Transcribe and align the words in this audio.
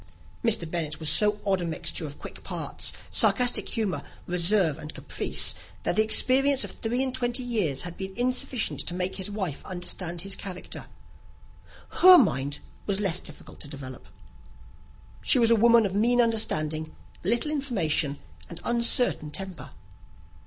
Mr. 0.43 0.65
Bennet 0.67 0.99
was 0.99 1.09
so 1.09 1.39
odd 1.45 1.61
a 1.61 1.63
mixture 1.63 2.07
of 2.07 2.17
quick 2.17 2.43
parts, 2.43 2.91
sarcastic 3.11 3.69
humour, 3.69 4.01
reserve, 4.25 4.79
and 4.79 4.95
caprice, 4.95 5.53
that 5.83 5.95
the 5.95 6.01
experience 6.01 6.63
of 6.63 6.71
three 6.71 7.03
and 7.03 7.13
twenty 7.13 7.43
years 7.43 7.83
had 7.83 7.97
been 7.97 8.11
insufficient 8.17 8.79
to 8.79 8.95
make 8.95 9.17
his 9.17 9.29
wife 9.29 9.63
understand 9.63 10.21
his 10.21 10.35
character. 10.35 10.87
Her 12.01 12.17
mind 12.17 12.57
was 12.87 12.99
less 12.99 13.19
difficult 13.19 13.59
to 13.59 13.67
develope. 13.67 14.07
She 15.21 15.37
was 15.37 15.51
a 15.51 15.55
woman 15.55 15.85
of 15.85 15.93
mean 15.93 16.19
understanding, 16.19 16.95
little 17.23 17.51
information, 17.51 18.17
and 18.49 18.59
uncertain 18.63 19.29
temper. 19.29 19.69